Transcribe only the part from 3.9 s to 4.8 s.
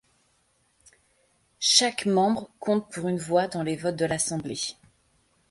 de l'assemblée.